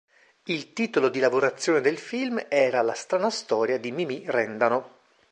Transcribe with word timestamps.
Il 0.45 0.73
titolo 0.73 1.09
di 1.09 1.19
lavorazione 1.19 1.79
del 1.79 1.99
film 1.99 2.43
era 2.49 2.81
"La 2.81 2.95
strana 2.95 3.29
storia 3.29 3.77
di 3.77 3.91
Mimì 3.91 4.23
Rendano". 4.25 4.97